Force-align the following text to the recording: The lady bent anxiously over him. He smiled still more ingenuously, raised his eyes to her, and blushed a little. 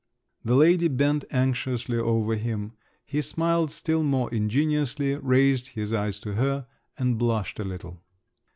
The 0.43 0.55
lady 0.55 0.87
bent 0.87 1.25
anxiously 1.29 1.95
over 1.99 2.35
him. 2.35 2.71
He 3.05 3.21
smiled 3.21 3.69
still 3.69 4.01
more 4.01 4.33
ingenuously, 4.33 5.13
raised 5.17 5.67
his 5.67 5.93
eyes 5.93 6.19
to 6.21 6.33
her, 6.33 6.65
and 6.97 7.19
blushed 7.19 7.59
a 7.59 7.63
little. 7.63 8.01